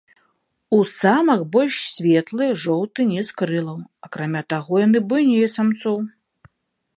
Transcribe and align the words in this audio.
У 0.75 0.77
самак 0.99 1.43
больш 1.55 1.75
светлы, 1.89 2.47
жоўты 2.63 3.05
ніз 3.11 3.27
крылаў, 3.43 3.77
акрамя 4.09 4.41
таго, 4.55 4.73
яны 4.87 4.99
буйней 5.13 5.47
самцоў. 5.59 5.97